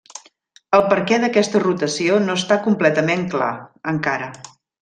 [0.77, 3.55] El perquè d'aquesta rotació no està completament clar,
[3.97, 4.33] encara.